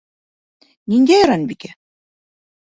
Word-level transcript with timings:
Ниндәй 0.93 1.19
айранбикә? 1.27 1.71